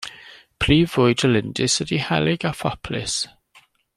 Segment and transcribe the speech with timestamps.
[0.63, 3.21] Prif fwyd y lindys ydy helyg a phoplys.